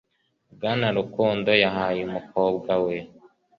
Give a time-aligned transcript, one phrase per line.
[0.55, 2.95] Bwana Rukundo yahaye umukobwa we